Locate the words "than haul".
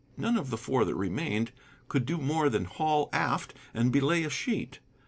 2.49-3.07